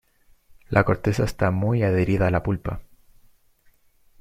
[0.69, 2.81] La corteza está muy adherida a la pulpa.